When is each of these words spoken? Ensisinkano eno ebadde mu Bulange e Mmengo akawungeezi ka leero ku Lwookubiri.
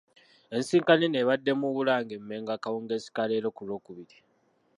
Ensisinkano 0.55 1.01
eno 1.07 1.17
ebadde 1.23 1.51
mu 1.61 1.67
Bulange 1.75 2.13
e 2.17 2.21
Mmengo 2.21 2.51
akawungeezi 2.53 3.09
ka 3.15 3.23
leero 3.29 3.49
ku 3.55 3.61
Lwookubiri. 3.67 4.17